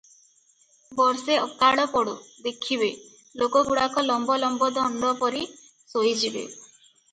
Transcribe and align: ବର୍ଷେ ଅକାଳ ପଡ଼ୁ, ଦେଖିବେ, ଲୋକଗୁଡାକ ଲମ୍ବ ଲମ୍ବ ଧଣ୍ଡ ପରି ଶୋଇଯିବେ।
ବର୍ଷେ 0.99 1.35
ଅକାଳ 1.41 1.85
ପଡ଼ୁ, 1.97 2.15
ଦେଖିବେ, 2.47 2.89
ଲୋକଗୁଡାକ 3.43 4.07
ଲମ୍ବ 4.09 4.41
ଲମ୍ବ 4.47 4.73
ଧଣ୍ଡ 4.81 5.15
ପରି 5.23 5.47
ଶୋଇଯିବେ। 5.95 6.45